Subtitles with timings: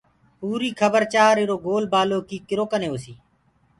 [0.39, 3.17] پوريٚ کبر چآر ايرو گول بآلو ڪيٚ ڪرو ڪني هوسيٚ